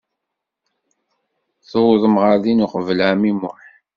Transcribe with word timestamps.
Tuwḍem 1.69 2.15
ɣer 2.23 2.35
din 2.43 2.63
uqbel 2.65 2.99
ɛemmi 3.07 3.31
Muḥ. 3.39 3.59